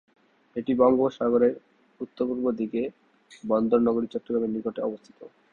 এটি 0.55 0.71
বঙ্গোপসাগরের 0.75 1.53
উত্তর-পূর্ব 1.99 2.45
দিকে, 2.59 2.81
বন্দর 3.43 3.79
নগরী 3.87 4.07
চট্টগ্রামের 4.07 4.53
নিকটে 4.53 4.81
অবস্থিত। 4.81 5.19